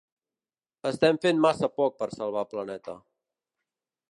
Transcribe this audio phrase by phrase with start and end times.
[0.91, 3.01] Estem fent massa poc per salvar el planeta.